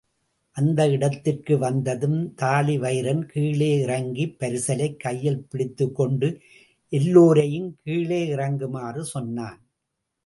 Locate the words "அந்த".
0.57-0.89